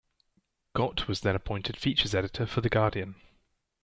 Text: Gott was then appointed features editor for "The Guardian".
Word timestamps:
Gott 0.73 1.07
was 1.07 1.21
then 1.21 1.35
appointed 1.35 1.77
features 1.77 2.15
editor 2.15 2.47
for 2.47 2.61
"The 2.61 2.69
Guardian". 2.69 3.21